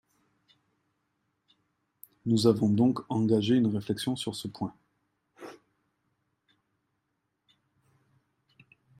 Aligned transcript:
Nous 2.25 2.47
avons 2.47 2.69
donc 2.69 3.01
engagé 3.07 3.53
une 3.53 3.67
réflexion 3.67 4.15
sur 4.15 4.33
ce 4.35 4.47
point. 4.47 4.73